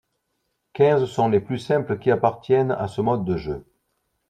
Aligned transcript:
Quinze 0.73 1.05
sont 1.05 1.29
les 1.29 1.39
plus 1.39 1.59
simples 1.59 1.99
qui 1.99 2.09
appartiennent 2.09 2.71
à 2.71 2.87
ce 2.87 3.01
mode 3.01 3.23
de 3.23 3.37
jeu. 3.37 3.63